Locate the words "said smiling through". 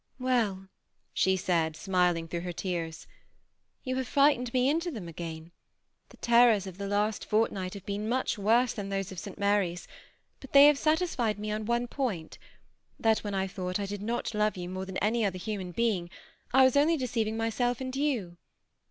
1.37-2.39